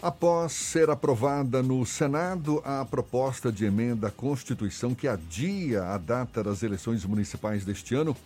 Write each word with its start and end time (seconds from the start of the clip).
Após 0.00 0.52
ser 0.52 0.90
aprovada 0.90 1.60
no 1.60 1.84
Senado 1.84 2.62
a 2.64 2.84
proposta 2.84 3.50
de 3.50 3.64
emenda 3.64 4.06
à 4.06 4.10
Constituição 4.12 4.94
que 4.94 5.08
adia 5.08 5.82
a 5.86 5.98
data 5.98 6.44
das 6.44 6.62
eleições 6.62 7.04
municipais 7.04 7.64
deste 7.64 7.96
ano, 7.96 8.16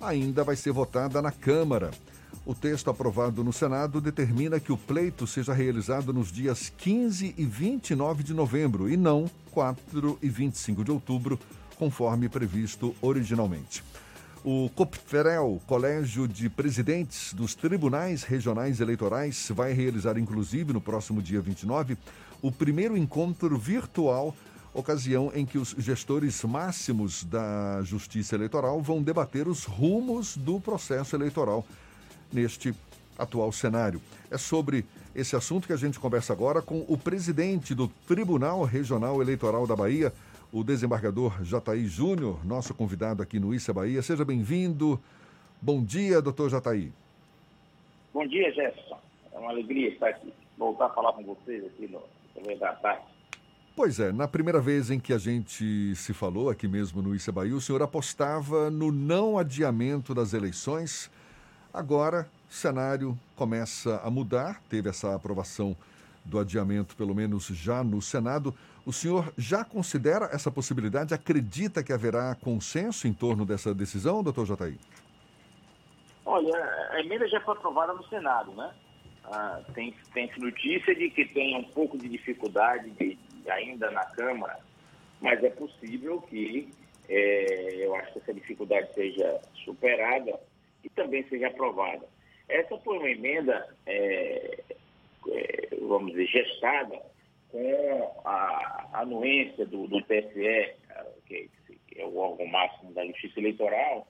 ainda 0.00 0.42
vai 0.42 0.56
ser 0.56 0.72
votada 0.72 1.22
na 1.22 1.30
Câmara. 1.30 1.92
O 2.44 2.56
texto 2.56 2.90
aprovado 2.90 3.44
no 3.44 3.52
Senado 3.52 4.00
determina 4.00 4.58
que 4.58 4.72
o 4.72 4.76
pleito 4.76 5.24
seja 5.24 5.52
realizado 5.52 6.12
nos 6.12 6.32
dias 6.32 6.72
15 6.76 7.36
e 7.38 7.44
29 7.44 8.24
de 8.24 8.34
novembro 8.34 8.90
e 8.90 8.96
não 8.96 9.30
4 9.52 10.18
e 10.20 10.28
25 10.28 10.82
de 10.82 10.90
outubro, 10.90 11.38
conforme 11.76 12.28
previsto 12.28 12.96
originalmente. 13.00 13.84
O 14.44 14.68
COPFEREL, 14.74 15.62
Colégio 15.68 16.26
de 16.26 16.50
Presidentes 16.50 17.32
dos 17.32 17.54
Tribunais 17.54 18.24
Regionais 18.24 18.80
Eleitorais, 18.80 19.52
vai 19.54 19.72
realizar, 19.72 20.18
inclusive, 20.18 20.72
no 20.72 20.80
próximo 20.80 21.22
dia 21.22 21.40
29, 21.40 21.96
o 22.42 22.50
primeiro 22.50 22.96
encontro 22.96 23.56
virtual, 23.56 24.34
ocasião 24.74 25.30
em 25.32 25.46
que 25.46 25.58
os 25.58 25.76
gestores 25.78 26.42
máximos 26.42 27.22
da 27.22 27.82
Justiça 27.84 28.34
Eleitoral 28.34 28.82
vão 28.82 29.00
debater 29.00 29.46
os 29.46 29.64
rumos 29.64 30.36
do 30.36 30.58
processo 30.58 31.14
eleitoral 31.14 31.64
neste 32.32 32.74
atual 33.16 33.52
cenário. 33.52 34.02
É 34.28 34.36
sobre 34.36 34.84
esse 35.14 35.36
assunto 35.36 35.68
que 35.68 35.72
a 35.72 35.76
gente 35.76 36.00
conversa 36.00 36.32
agora 36.32 36.60
com 36.60 36.84
o 36.88 36.98
presidente 36.98 37.76
do 37.76 37.86
Tribunal 38.08 38.64
Regional 38.64 39.22
Eleitoral 39.22 39.68
da 39.68 39.76
Bahia, 39.76 40.12
o 40.52 40.62
desembargador 40.62 41.42
Jataí 41.42 41.86
Júnior, 41.86 42.44
nosso 42.44 42.74
convidado 42.74 43.22
aqui 43.22 43.40
no 43.40 43.54
Issa 43.54 43.72
Bahia. 43.72 44.02
Seja 44.02 44.22
bem-vindo. 44.22 45.00
Bom 45.60 45.82
dia, 45.82 46.20
doutor 46.20 46.50
Jataí. 46.50 46.92
Bom 48.12 48.26
dia, 48.26 48.52
Jefferson. 48.52 48.98
É 49.32 49.38
uma 49.38 49.50
alegria 49.50 49.88
estar 49.88 50.08
aqui, 50.08 50.30
voltar 50.58 50.86
a 50.86 50.90
falar 50.90 51.14
com 51.14 51.24
vocês 51.24 51.64
aqui 51.64 51.88
no 51.88 52.02
Também 52.34 52.58
da 52.58 52.74
Tarde. 52.74 53.02
Pois 53.74 53.98
é, 53.98 54.12
na 54.12 54.28
primeira 54.28 54.60
vez 54.60 54.90
em 54.90 55.00
que 55.00 55.14
a 55.14 55.18
gente 55.18 55.94
se 55.94 56.12
falou 56.12 56.50
aqui 56.50 56.68
mesmo 56.68 57.00
no 57.00 57.14
Issa 57.14 57.32
Bahia, 57.32 57.56
o 57.56 57.60
senhor 57.60 57.80
apostava 57.80 58.70
no 58.70 58.92
não 58.92 59.38
adiamento 59.38 60.14
das 60.14 60.34
eleições. 60.34 61.10
Agora, 61.72 62.28
o 62.50 62.52
cenário 62.52 63.18
começa 63.34 64.02
a 64.04 64.10
mudar, 64.10 64.62
teve 64.68 64.90
essa 64.90 65.14
aprovação 65.14 65.74
do 66.24 66.38
adiamento, 66.38 66.96
pelo 66.96 67.14
menos 67.14 67.46
já 67.46 67.82
no 67.82 68.00
Senado. 68.00 68.54
O 68.84 68.92
senhor 68.92 69.32
já 69.36 69.64
considera 69.64 70.28
essa 70.32 70.50
possibilidade? 70.50 71.14
Acredita 71.14 71.82
que 71.82 71.92
haverá 71.92 72.34
consenso 72.34 73.06
em 73.06 73.12
torno 73.12 73.44
dessa 73.44 73.74
decisão, 73.74 74.22
doutor 74.22 74.46
Jataí? 74.46 74.78
Olha, 76.24 76.56
a 76.90 77.00
emenda 77.00 77.28
já 77.28 77.40
foi 77.40 77.54
aprovada 77.56 77.92
no 77.92 78.06
Senado, 78.08 78.52
né? 78.52 78.72
Ah, 79.24 79.60
tem, 79.74 79.94
tem 80.12 80.30
notícia 80.38 80.94
de 80.94 81.10
que 81.10 81.24
tem 81.26 81.56
um 81.56 81.64
pouco 81.64 81.96
de 81.96 82.08
dificuldade 82.08 82.90
de, 82.90 83.18
ainda 83.48 83.90
na 83.90 84.04
Câmara, 84.06 84.58
mas 85.20 85.42
é 85.42 85.50
possível 85.50 86.20
que 86.22 86.68
é, 87.08 87.86
eu 87.86 87.94
acho 87.96 88.12
que 88.12 88.18
essa 88.18 88.34
dificuldade 88.34 88.92
seja 88.94 89.40
superada 89.64 90.38
e 90.82 90.88
também 90.90 91.26
seja 91.28 91.48
aprovada. 91.48 92.06
Essa 92.48 92.76
foi 92.78 92.98
uma 92.98 93.10
emenda 93.10 93.66
é, 93.86 94.64
é, 95.28 95.71
vamos 95.92 96.12
dizer, 96.12 96.26
gestada 96.26 97.00
com 97.50 98.20
a 98.24 98.88
anuência 98.94 99.66
do, 99.66 99.86
do 99.86 100.00
TSE, 100.02 100.74
que, 101.26 101.50
é 101.96 102.04
o 102.06 102.16
órgão 102.16 102.46
máximo 102.46 102.92
da 102.94 103.04
Justiça 103.06 103.40
Eleitoral, 103.40 104.06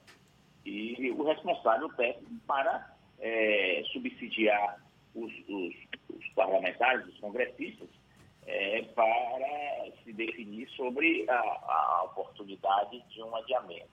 e 0.64 1.10
o 1.10 1.24
responsável 1.24 1.88
técnico 1.94 2.32
para 2.46 2.88
é, 3.18 3.82
subsidiar 3.92 4.80
os, 5.12 5.32
os, 5.48 5.74
os, 6.08 6.28
parlamentares, 6.36 7.04
os 7.08 7.18
congressistas, 7.18 7.88
é, 8.46 8.82
para 8.94 9.90
se 10.04 10.12
definir 10.12 10.68
sobre 10.70 11.28
a, 11.28 11.34
a, 11.34 12.02
oportunidade 12.04 13.02
de 13.08 13.22
um 13.22 13.34
adiamento. 13.34 13.90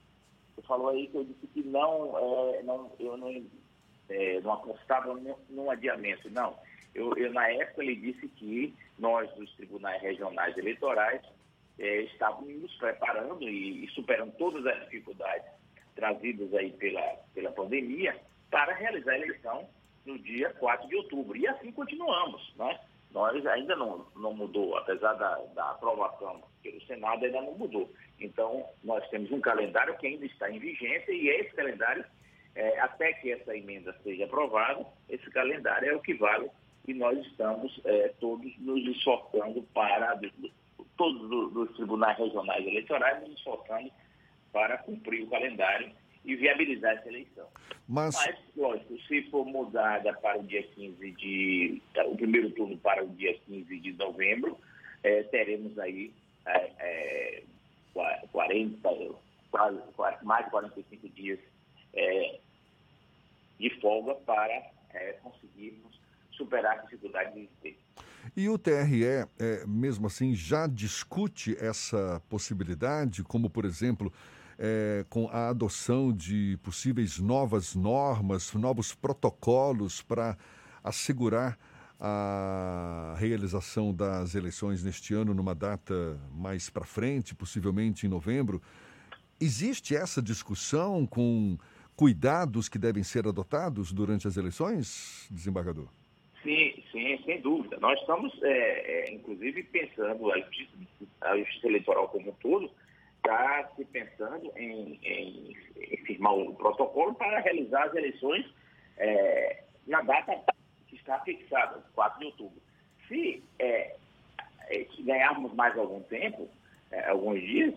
Você 0.54 0.62
falou 0.62 0.90
aí 0.90 1.08
que 1.08 1.16
eu 1.16 1.24
disse 1.24 1.46
que 1.48 1.62
não, 1.64 2.16
é, 2.16 2.62
não 2.62 2.92
eu 3.00 3.16
não, 3.16 3.44
é, 4.08 4.40
não 4.40 4.52
apostava 4.52 5.14
num 5.48 5.70
adiamento. 5.70 6.30
Não, 6.30 6.56
eu, 6.94 7.16
eu, 7.16 7.32
na 7.32 7.48
época, 7.48 7.82
ele 7.82 7.96
disse 7.96 8.28
que 8.28 8.74
nós, 8.98 9.30
dos 9.34 9.50
tribunais 9.54 10.02
regionais 10.02 10.56
eleitorais, 10.56 11.22
é, 11.78 12.02
estávamos 12.02 12.60
nos 12.60 12.74
preparando 12.76 13.48
e, 13.48 13.84
e, 13.84 13.88
superando 13.90 14.32
todas 14.32 14.66
as 14.66 14.84
dificuldades 14.84 15.46
trazidas 15.94 16.52
aí 16.54 16.72
pela, 16.72 17.02
pela 17.34 17.52
pandemia 17.52 18.16
para 18.50 18.74
realizar 18.74 19.12
a 19.12 19.18
eleição 19.18 19.68
no 20.04 20.18
dia 20.18 20.50
4 20.54 20.88
de 20.88 20.96
outubro. 20.96 21.36
E 21.36 21.46
assim 21.46 21.72
continuamos, 21.72 22.54
né? 22.56 22.78
Nós 23.12 23.44
ainda 23.46 23.74
não, 23.74 24.06
não 24.14 24.32
mudou, 24.32 24.76
apesar 24.76 25.14
da, 25.14 25.36
da 25.54 25.70
aprovação 25.70 26.42
pelo 26.62 26.80
Senado, 26.82 27.24
ainda 27.24 27.40
não 27.42 27.54
mudou. 27.54 27.90
Então, 28.20 28.64
nós 28.84 29.06
temos 29.08 29.32
um 29.32 29.40
calendário 29.40 29.96
que 29.98 30.06
ainda 30.06 30.26
está 30.26 30.48
em 30.50 30.58
vigência 30.58 31.10
e 31.10 31.28
esse 31.28 31.50
calendário, 31.56 32.04
é, 32.54 32.78
até 32.78 33.12
que 33.14 33.32
essa 33.32 33.56
emenda 33.56 33.96
seja 34.04 34.26
aprovada, 34.26 34.86
esse 35.08 35.28
calendário 35.30 35.90
é 35.90 35.96
o 35.96 36.00
que 36.00 36.14
vale 36.14 36.50
e 36.86 36.94
nós 36.94 37.18
estamos 37.26 37.80
é, 37.84 38.08
todos 38.20 38.52
nos 38.58 38.84
esforçando 38.96 39.62
para, 39.74 40.20
todos 40.96 41.56
os 41.56 41.76
tribunais 41.76 42.18
regionais 42.18 42.66
eleitorais, 42.66 43.20
nos 43.22 43.38
esforçando 43.38 43.90
para 44.52 44.78
cumprir 44.78 45.22
o 45.22 45.30
calendário 45.30 45.90
e 46.24 46.36
viabilizar 46.36 46.96
essa 46.96 47.08
eleição. 47.08 47.46
Mas... 47.88 48.14
Mas, 48.14 48.36
lógico, 48.56 48.98
se 49.02 49.22
for 49.30 49.44
mudada 49.46 50.12
para 50.14 50.38
o 50.38 50.42
dia 50.42 50.62
15 50.62 51.10
de. 51.12 51.82
o 52.06 52.16
primeiro 52.16 52.50
turno 52.52 52.76
para 52.78 53.04
o 53.04 53.08
dia 53.08 53.36
15 53.46 53.80
de 53.80 53.92
novembro, 53.94 54.58
é, 55.02 55.22
teremos 55.24 55.78
aí 55.78 56.12
é, 56.46 57.42
40, 58.32 58.88
é, 58.88 59.10
quase, 59.50 59.78
quase, 59.96 60.24
mais 60.24 60.44
de 60.44 60.50
45 60.50 61.08
dias 61.10 61.38
é, 61.94 62.38
de 63.58 63.70
folga 63.80 64.14
para 64.14 64.70
é, 64.94 65.12
conseguirmos 65.22 65.99
superar 66.40 66.78
a 66.78 66.82
dificuldade 66.82 67.38
existente. 67.38 67.78
E 68.36 68.48
o 68.48 68.56
TRE, 68.56 69.04
é, 69.04 69.66
mesmo 69.66 70.06
assim, 70.06 70.34
já 70.34 70.66
discute 70.66 71.56
essa 71.58 72.22
possibilidade, 72.28 73.22
como, 73.22 73.50
por 73.50 73.64
exemplo, 73.64 74.12
é, 74.58 75.04
com 75.08 75.28
a 75.28 75.48
adoção 75.48 76.12
de 76.12 76.58
possíveis 76.62 77.18
novas 77.18 77.74
normas, 77.74 78.52
novos 78.54 78.94
protocolos 78.94 80.02
para 80.02 80.36
assegurar 80.82 81.58
a 81.98 83.14
realização 83.18 83.92
das 83.92 84.34
eleições 84.34 84.82
neste 84.82 85.12
ano 85.12 85.34
numa 85.34 85.54
data 85.54 86.18
mais 86.32 86.70
para 86.70 86.84
frente, 86.84 87.34
possivelmente 87.34 88.06
em 88.06 88.08
novembro. 88.08 88.62
Existe 89.38 89.94
essa 89.94 90.22
discussão 90.22 91.06
com 91.06 91.58
cuidados 91.94 92.68
que 92.68 92.78
devem 92.78 93.02
ser 93.02 93.26
adotados 93.28 93.92
durante 93.92 94.26
as 94.26 94.38
eleições, 94.38 95.26
desembargador? 95.30 95.88
Sim, 96.90 97.22
sem 97.24 97.40
dúvida. 97.40 97.78
Nós 97.78 97.98
estamos, 98.00 98.32
é, 98.42 98.48
é, 98.48 99.12
inclusive, 99.12 99.62
pensando, 99.64 100.32
a 100.32 100.38
justiça, 100.40 100.72
a 101.20 101.36
justiça, 101.38 101.68
eleitoral 101.68 102.08
como 102.08 102.30
um 102.30 102.34
todo, 102.34 102.70
está 103.16 103.68
se 103.76 103.84
pensando 103.84 104.50
em, 104.56 104.98
em, 105.02 105.56
em, 105.76 105.96
firmar 105.98 106.34
o 106.34 106.54
protocolo 106.54 107.14
para 107.14 107.40
realizar 107.40 107.84
as 107.84 107.94
eleições 107.94 108.44
é, 108.96 109.62
na 109.86 110.02
data 110.02 110.40
que 110.88 110.96
está 110.96 111.20
fixada, 111.20 111.82
4 111.94 112.18
de 112.18 112.26
outubro. 112.26 112.62
Se, 113.06 113.42
é, 113.58 113.94
é, 114.68 114.86
ganharmos 115.00 115.54
mais 115.54 115.76
algum 115.78 116.02
tempo, 116.04 116.48
é, 116.90 117.08
alguns 117.08 117.40
dias, 117.40 117.74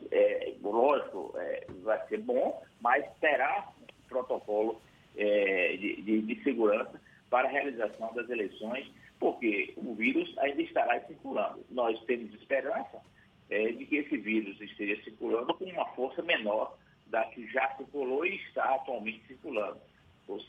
lógico, 0.62 1.36
vai 1.84 2.08
ser 2.08 2.18
bom, 2.20 2.64
mas 2.82 3.06
terá 3.20 3.68
um 3.80 4.08
protocolo 4.10 4.82
de, 5.16 6.02
de, 6.02 6.22
de 6.22 6.44
segurança 6.44 7.00
para 7.34 7.48
a 7.48 7.52
realização 7.52 8.14
das 8.14 8.30
eleições, 8.30 8.86
porque 9.20 9.74
o 9.76 9.96
vírus 9.96 10.38
ainda 10.38 10.62
estará 10.62 11.02
circulando. 11.08 11.66
Nós 11.72 12.00
temos 12.04 12.32
esperança 12.36 13.02
é, 13.50 13.72
de 13.72 13.88
que 13.88 13.96
esse 13.96 14.16
vírus 14.18 14.62
esteja 14.62 15.04
circulando 15.04 15.52
com 15.56 15.66
uma 15.66 15.88
força 15.96 16.22
menor 16.22 16.78
da 17.08 17.26
que 17.26 17.48
já 17.48 17.76
circulou 17.76 18.24
e 18.24 18.36
está 18.36 18.76
atualmente 18.76 19.26
circulando. 19.26 19.80
Ou, 20.28 20.40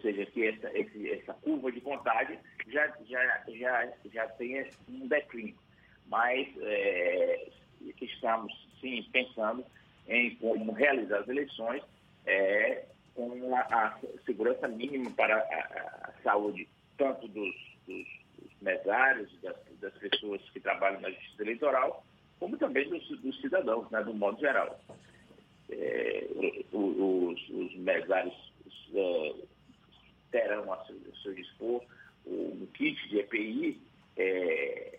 seja, 0.00 0.24
que 0.26 0.46
essa, 0.46 0.70
essa 1.12 1.34
curva 1.42 1.72
de 1.72 1.80
contagem 1.80 2.38
já, 2.68 2.86
já, 3.04 3.42
já, 3.48 3.92
já 4.04 4.28
tem 4.28 4.64
um 4.88 5.08
declínio. 5.08 5.56
Mas 6.06 6.46
é, 6.60 7.48
estamos, 8.00 8.68
sim, 8.80 9.04
pensando 9.12 9.64
em 10.06 10.36
como 10.36 10.70
realizar 10.70 11.18
as 11.18 11.28
eleições 11.28 11.82
é, 12.26 12.84
com 13.12 13.56
a, 13.56 13.60
a, 13.60 13.98
segurança 14.24 14.68
mínima 14.68 15.10
para 15.10 15.36
a, 15.36 16.08
a 16.08 16.11
saúde, 16.22 16.68
tanto 16.96 17.28
dos, 17.28 17.54
dos, 17.86 18.06
dos 18.38 18.52
mesários, 18.60 19.30
das, 19.42 19.56
das, 19.80 19.94
pessoas 19.94 20.40
que 20.50 20.60
trabalham 20.60 21.00
na 21.00 21.10
justiça 21.10 21.42
eleitoral, 21.42 22.04
como 22.38 22.56
também 22.56 22.88
dos, 22.88 23.06
dos 23.20 23.40
cidadãos, 23.40 23.90
né, 23.90 24.02
do 24.02 24.14
modo 24.14 24.40
geral. 24.40 24.80
É, 25.70 26.26
os, 26.72 27.48
os, 27.50 27.74
mesários 27.76 28.52
é, 28.94 29.34
terão 30.30 30.72
a 30.72 30.84
seu, 30.84 30.96
a 30.96 31.22
seu 31.22 31.34
dispor 31.34 31.82
o, 32.26 32.68
kit 32.74 33.08
de 33.08 33.20
EPI, 33.20 33.80
é, 34.16 34.98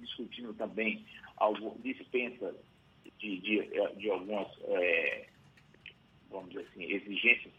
discutindo 0.00 0.54
também 0.54 1.04
algo, 1.36 1.78
dispensa 1.82 2.54
de, 3.18 3.38
de, 3.38 3.68
de 3.96 4.10
algumas, 4.10 4.48
é, 4.64 5.28
vamos 6.30 6.50
dizer 6.50 6.66
assim, 6.70 6.84
exigências 6.84 7.52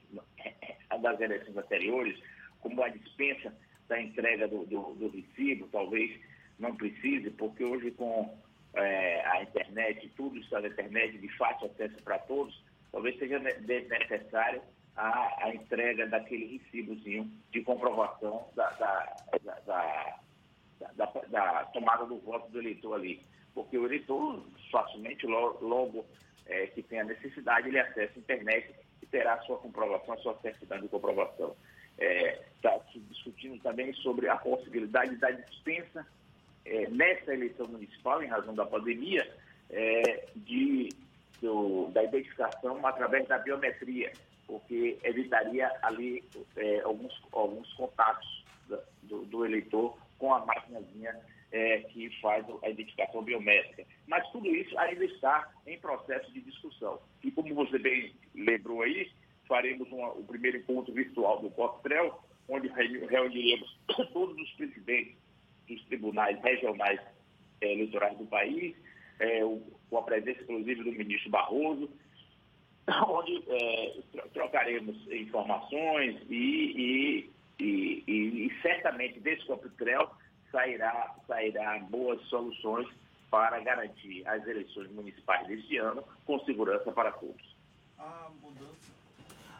das 1.01 1.19
eleições 1.19 1.57
anteriores, 1.57 2.19
como 2.59 2.81
a 2.83 2.89
dispensa 2.89 3.53
da 3.87 4.01
entrega 4.01 4.47
do, 4.47 4.65
do, 4.65 4.93
do 4.95 5.09
recibo, 5.09 5.67
talvez 5.71 6.19
não 6.59 6.75
precise, 6.75 7.29
porque 7.31 7.63
hoje 7.63 7.91
com 7.91 8.37
é, 8.73 9.25
a 9.25 9.43
internet, 9.43 10.09
tudo 10.15 10.37
está 10.39 10.61
na 10.61 10.67
internet, 10.67 11.17
de 11.17 11.27
fácil 11.37 11.67
acesso 11.67 12.01
para 12.03 12.19
todos, 12.19 12.63
talvez 12.91 13.17
seja 13.17 13.39
necessário 13.39 14.61
a, 14.95 15.45
a 15.45 15.55
entrega 15.55 16.07
daquele 16.07 16.57
recibozinho 16.57 17.29
de 17.51 17.61
comprovação 17.61 18.47
da, 18.55 18.69
da, 18.71 19.15
da, 19.43 20.19
da, 20.95 21.05
da 21.27 21.65
tomada 21.65 22.05
do 22.05 22.17
voto 22.19 22.49
do 22.51 22.59
eleitor 22.59 22.95
ali. 22.95 23.21
Porque 23.53 23.77
o 23.77 23.85
eleitor, 23.85 24.45
facilmente, 24.71 25.25
logo, 25.25 25.65
logo 25.65 26.05
é, 26.47 26.67
que 26.67 26.81
tem 26.83 26.99
a 26.99 27.05
necessidade, 27.05 27.67
ele 27.67 27.79
acessa 27.79 28.13
a 28.15 28.19
internet 28.19 28.73
e 29.01 29.05
terá 29.05 29.33
a 29.33 29.41
sua 29.41 29.57
comprovação, 29.57 30.13
a 30.13 30.17
sua 30.17 30.37
certidão 30.41 30.79
de 30.79 30.87
comprovação. 30.87 31.55
Está 31.97 32.05
é, 32.05 32.43
tá 32.61 32.79
discutindo 33.09 33.61
também 33.61 33.93
sobre 33.93 34.27
a 34.27 34.35
possibilidade 34.37 35.15
da 35.17 35.31
dispensa 35.31 36.05
é, 36.65 36.87
nessa 36.89 37.33
eleição 37.33 37.67
municipal, 37.67 38.21
em 38.23 38.27
razão 38.27 38.53
da 38.53 38.65
pandemia, 38.65 39.27
é, 39.69 40.25
de, 40.35 40.89
do, 41.41 41.87
da 41.87 42.03
identificação 42.03 42.85
através 42.85 43.27
da 43.27 43.37
biometria, 43.37 44.11
porque 44.45 44.97
evitaria 45.03 45.71
ali 45.81 46.23
é, 46.57 46.81
alguns, 46.81 47.21
alguns 47.31 47.71
contatos 47.73 48.43
do, 49.03 49.25
do, 49.25 49.45
eleitor 49.45 49.97
com 50.17 50.33
a 50.33 50.45
maquinazinha 50.45 51.15
é, 51.51 51.79
que 51.79 52.09
faz 52.21 52.45
a 52.63 52.69
identificação 52.69 53.21
biométrica. 53.23 53.85
Mas 54.07 54.27
tudo 54.31 54.47
isso 54.47 54.77
ainda 54.77 55.03
está 55.05 55.51
em 55.67 55.77
processo 55.79 56.31
de 56.31 56.41
discussão. 56.41 56.99
E 57.23 57.31
como 57.31 57.53
você 57.53 57.77
bem 57.77 58.13
lembrou 58.33 58.81
aí, 58.81 59.11
faremos 59.47 59.91
uma, 59.91 60.09
o 60.11 60.23
primeiro 60.23 60.57
encontro 60.57 60.93
virtual 60.93 61.41
do 61.41 61.49
COSTREL, 61.51 62.17
onde 62.47 62.67
reuniremos 62.69 63.77
todos 64.13 64.37
os 64.37 64.51
presidentes 64.53 65.15
dos 65.67 65.83
tribunais 65.85 66.41
regionais 66.41 66.99
é, 67.61 67.73
eleitorais 67.73 68.17
do 68.17 68.25
país, 68.25 68.75
é, 69.19 69.43
o, 69.43 69.61
com 69.89 69.97
a 69.97 70.03
presença, 70.03 70.41
inclusive, 70.41 70.83
do 70.83 70.91
ministro 70.91 71.29
Barroso, 71.29 71.89
onde 73.07 73.43
é, 73.49 73.99
trocaremos 74.33 74.95
informações 75.11 76.17
e, 76.29 77.29
e, 77.59 77.63
e, 77.63 78.03
e, 78.07 78.61
certamente 78.61 79.19
desse 79.19 79.45
COPTREL 79.45 80.09
sairá, 80.51 81.15
sairá 81.27 81.79
boas 81.89 82.21
soluções 82.23 82.87
para 83.29 83.59
garantir 83.61 84.27
as 84.27 84.45
eleições 84.45 84.91
municipais 84.91 85.47
deste 85.47 85.77
ano 85.77 86.03
com 86.25 86.39
segurança 86.41 86.91
para 86.91 87.11
todos. 87.11 87.55
A 87.97 88.29
mudança, 88.41 88.91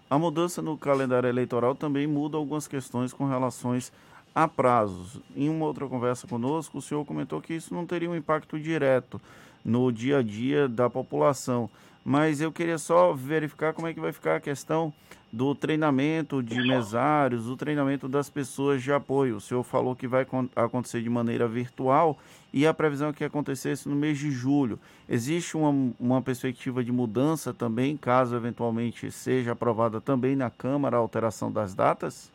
a 0.10 0.20
mudança 0.20 0.62
no 0.62 0.78
calendário 0.78 1.30
eleitoral 1.30 1.74
também 1.74 2.06
muda 2.06 2.38
algumas 2.38 2.68
questões 2.68 3.14
com 3.14 3.26
relações 3.26 3.94
a 4.34 4.48
prazos. 4.48 5.20
Em 5.36 5.50
uma 5.50 5.66
outra 5.66 5.88
conversa 5.88 6.28
conosco, 6.28 6.78
o 6.78 6.82
senhor 6.82 7.06
comentou 7.06 7.42
que 7.42 7.54
isso 7.54 7.74
não 7.74 7.86
teria 7.86 8.10
um 8.10 8.16
impacto 8.16 8.60
direto 8.60 9.22
no 9.64 9.92
dia 9.92 10.20
a 10.20 10.22
dia 10.24 10.68
da 10.68 10.90
população. 10.90 11.70
Mas 12.04 12.42
eu 12.42 12.52
queria 12.52 12.78
só 12.78 13.14
verificar 13.14 13.74
como 13.74 13.88
é 13.88 13.94
que 13.94 14.00
vai 14.00 14.12
ficar 14.12 14.38
a 14.38 14.40
questão 14.40 14.92
do 15.32 15.56
treinamento 15.56 16.44
de 16.44 16.62
mesários, 16.62 17.48
o 17.48 17.56
treinamento 17.56 18.08
das 18.08 18.30
pessoas 18.30 18.84
de 18.84 18.92
apoio. 18.92 19.38
O 19.38 19.42
senhor 19.42 19.64
falou 19.64 19.96
que 19.96 20.08
vai 20.08 20.26
acontecer 20.56 21.02
de 21.02 21.10
maneira 21.10 21.48
virtual 21.48 22.18
e 22.52 22.68
a 22.68 22.74
previsão 22.74 23.10
é 23.10 23.14
que 23.14 23.24
acontecesse 23.24 23.88
no 23.88 23.96
mês 23.96 24.18
de 24.18 24.30
julho. 24.30 24.78
Existe 25.08 25.56
uma, 25.56 25.94
uma 26.00 26.22
perspectiva 26.22 26.84
de 26.84 26.92
mudança 26.92 27.54
também, 27.54 27.96
caso 27.96 28.36
eventualmente 28.36 29.10
seja 29.10 29.54
aprovada 29.54 30.02
também 30.02 30.36
na 30.36 30.50
Câmara 30.50 30.98
a 30.98 31.00
alteração 31.00 31.52
das 31.52 31.74
datas? 31.74 32.32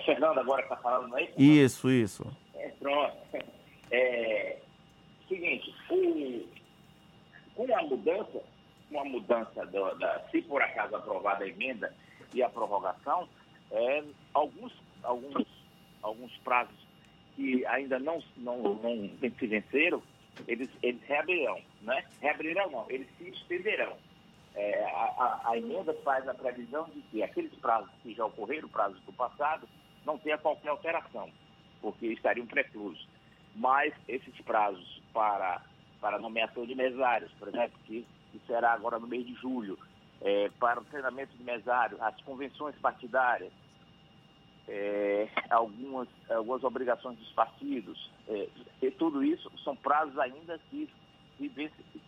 É 0.00 0.04
Fernando 0.04 0.38
agora 0.38 0.62
que 0.62 0.72
está 0.72 0.76
falando, 0.82 1.10
não 1.10 1.18
é 1.18 1.24
isso? 1.24 1.40
Isso, 1.40 1.90
isso. 1.90 2.36
É, 2.54 2.68
pronto. 2.78 3.16
É, 3.92 4.60
seguinte, 5.26 5.74
o, 5.90 6.46
com 7.56 7.76
a 7.76 7.82
mudança, 7.82 8.40
com 8.88 9.00
a 9.00 9.04
mudança 9.04 9.66
do, 9.66 9.94
da, 9.96 10.28
se 10.30 10.40
por 10.42 10.62
acaso 10.62 10.94
aprovada 10.94 11.42
a 11.42 11.48
emenda 11.48 11.92
e 12.32 12.40
a 12.40 12.48
prorrogação, 12.48 13.28
é, 13.72 14.04
alguns, 14.32 14.72
alguns, 15.02 15.44
alguns 16.02 16.36
prazos 16.44 16.78
que 17.34 17.66
ainda 17.66 17.98
não, 17.98 18.22
não, 18.36 18.74
não 18.74 19.10
se 19.20 19.46
venceram, 19.48 20.00
eles, 20.46 20.70
eles 20.84 21.02
reabrirão, 21.02 21.60
né? 21.82 22.04
Reabrirão 22.20 22.70
não, 22.70 22.86
eles 22.88 23.08
se 23.18 23.28
estenderão. 23.28 23.96
É, 24.54 24.84
a, 24.84 24.88
a, 24.88 25.50
a, 25.50 25.58
emenda 25.58 25.94
faz 26.04 26.28
a 26.28 26.34
previsão 26.34 26.88
de 26.94 27.00
que 27.02 27.22
aqueles 27.24 27.52
prazos 27.56 27.90
que 28.04 28.14
já 28.14 28.24
ocorreram, 28.24 28.68
prazos 28.68 29.00
do 29.02 29.12
passado, 29.12 29.68
não 30.04 30.18
tenha 30.18 30.38
qualquer 30.38 30.68
alteração, 30.68 31.30
porque 31.80 32.06
estariam 32.06 32.46
preclusos. 32.46 33.06
Mas 33.54 33.92
esses 34.08 34.34
prazos 34.42 35.02
para, 35.12 35.60
para 36.00 36.18
nomeação 36.18 36.64
de 36.64 36.74
mesários, 36.74 37.30
por 37.32 37.48
exemplo, 37.48 37.78
que, 37.84 38.06
que 38.32 38.40
será 38.46 38.72
agora 38.72 38.98
no 38.98 39.06
mês 39.06 39.26
de 39.26 39.34
julho, 39.34 39.78
é, 40.20 40.50
para 40.58 40.80
o 40.80 40.84
treinamento 40.84 41.36
de 41.36 41.42
mesário, 41.42 41.96
as 42.00 42.20
convenções 42.22 42.76
partidárias, 42.76 43.52
é, 44.68 45.28
algumas, 45.48 46.08
algumas 46.28 46.62
obrigações 46.62 47.18
dos 47.18 47.32
partidos, 47.32 48.10
é, 48.28 48.48
e 48.82 48.90
tudo 48.92 49.24
isso 49.24 49.50
são 49.64 49.74
prazos 49.74 50.16
ainda 50.18 50.58
que, 50.70 50.88
que, 51.38 51.48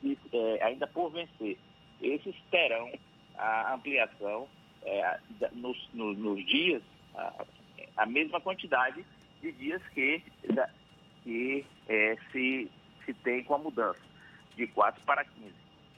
que 0.00 0.18
é, 0.32 0.64
ainda 0.64 0.86
por 0.86 1.10
vencer. 1.10 1.58
Esses 2.00 2.36
terão 2.50 2.90
a 3.36 3.74
ampliação 3.74 4.46
é, 4.84 5.18
nos, 5.52 5.88
nos, 5.92 6.18
nos 6.18 6.46
dias 6.46 6.82
a 7.96 8.06
mesma 8.06 8.40
quantidade 8.40 9.04
de 9.40 9.52
dias 9.52 9.82
que, 9.88 10.22
que 11.22 11.66
é, 11.88 12.16
se, 12.30 12.70
se 13.04 13.14
tem 13.14 13.44
com 13.44 13.54
a 13.54 13.58
mudança, 13.58 14.00
de 14.56 14.66
4 14.68 15.02
para 15.04 15.24
15. 15.24 15.52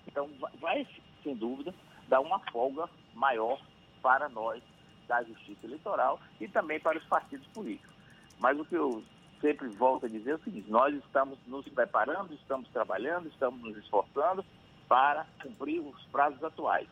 Então, 0.07 0.29
vai, 0.61 0.87
sem 1.23 1.35
dúvida, 1.35 1.75
dar 2.09 2.21
uma 2.21 2.39
folga 2.51 2.89
maior 3.15 3.61
para 4.03 4.29
nós 4.29 4.63
da 5.07 5.23
Justiça 5.23 5.67
Eleitoral 5.67 6.21
e 6.41 6.49
também 6.49 6.81
para 6.81 6.99
os 6.99 7.05
partidos 7.05 7.47
políticos. 7.49 7.93
Mas 8.39 8.59
o 8.59 8.65
que 8.65 8.75
eu 8.75 9.03
sempre 9.41 9.69
volto 9.69 10.07
a 10.07 10.09
dizer 10.09 10.31
é 10.33 10.35
o 10.35 10.43
seguinte: 10.43 10.71
nós 10.71 10.95
estamos 10.95 11.39
nos 11.47 11.69
preparando, 11.69 12.33
estamos 12.35 12.69
trabalhando, 12.71 13.29
estamos 13.29 13.61
nos 13.61 13.77
esforçando 13.77 14.45
para 14.89 15.27
cumprir 15.43 15.81
os 15.81 16.03
prazos 16.07 16.43
atuais. 16.43 16.89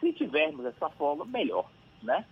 Se 0.00 0.12
tivermos 0.12 0.66
essa 0.66 0.88
folga, 0.90 1.24
melhor, 1.24 1.70
né? 2.02 2.24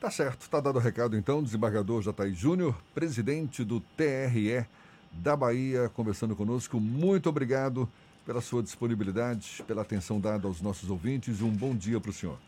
Tá 0.00 0.10
certo, 0.10 0.48
tá 0.50 0.60
dado 0.60 0.76
o 0.76 0.80
recado 0.80 1.16
então, 1.16 1.42
desembargador 1.42 2.02
Jataí 2.02 2.34
Júnior, 2.34 2.76
presidente 2.94 3.64
do 3.64 3.80
TRE 3.80 4.66
da 5.10 5.36
Bahia, 5.36 5.88
conversando 5.88 6.36
conosco. 6.36 6.78
Muito 6.78 7.28
obrigado 7.28 7.88
pela 8.26 8.40
sua 8.40 8.62
disponibilidade, 8.62 9.62
pela 9.66 9.82
atenção 9.82 10.20
dada 10.20 10.46
aos 10.46 10.60
nossos 10.60 10.90
ouvintes. 10.90 11.40
Um 11.40 11.50
bom 11.50 11.74
dia 11.74 12.00
para 12.00 12.10
o 12.10 12.12
senhor. 12.12 12.38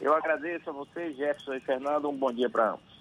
Eu 0.00 0.14
agradeço 0.14 0.68
a 0.68 0.72
você, 0.72 1.12
Jefferson 1.12 1.54
e 1.54 1.60
Fernando. 1.60 2.08
Um 2.08 2.16
bom 2.16 2.32
dia 2.32 2.50
para 2.50 2.72
ambos. 2.72 2.93